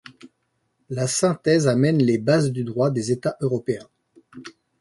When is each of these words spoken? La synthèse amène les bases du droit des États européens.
La 0.89 1.05
synthèse 1.05 1.67
amène 1.67 2.01
les 2.01 2.17
bases 2.17 2.51
du 2.51 2.63
droit 2.63 2.89
des 2.89 3.11
États 3.11 3.37
européens. 3.39 3.87